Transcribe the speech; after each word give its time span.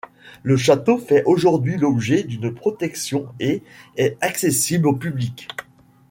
Le 0.41 0.57
château 0.57 0.97
fait 0.97 1.21
aujourd'hui 1.25 1.77
l'objet 1.77 2.23
d'une 2.23 2.51
protection 2.51 3.27
et 3.39 3.61
est 3.97 4.17
accessible 4.19 4.87
au 4.87 4.95
public. 4.95 5.47